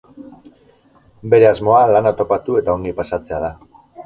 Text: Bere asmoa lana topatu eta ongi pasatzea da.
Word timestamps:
Bere 1.33 1.49
asmoa 1.49 1.83
lana 1.93 2.15
topatu 2.23 2.59
eta 2.63 2.75
ongi 2.79 2.97
pasatzea 3.03 3.45
da. 3.47 3.53